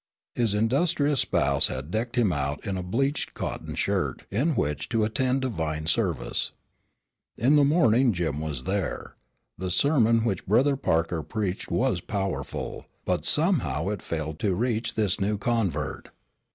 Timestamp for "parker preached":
10.75-11.69